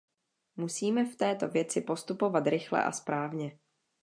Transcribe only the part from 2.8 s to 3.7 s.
a správně.